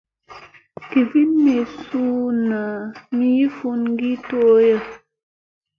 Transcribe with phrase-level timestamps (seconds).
[0.91, 1.55] Givin mi
[1.85, 2.41] sun
[3.15, 4.77] mi yii funa ki tooya.